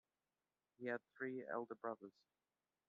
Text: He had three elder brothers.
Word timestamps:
He 0.79 0.87
had 0.87 0.99
three 1.15 1.45
elder 1.47 1.75
brothers. 1.75 2.15